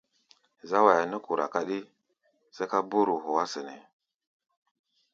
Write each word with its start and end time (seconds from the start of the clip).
Záwaya 0.69 1.03
nɛ́ 1.07 1.19
kora 1.25 1.45
káɗí 1.53 1.77
sɛ́ká 2.55 2.77
bóóro 2.89 3.15
hɔá 3.23 3.43
sɛnɛ́. 3.51 3.79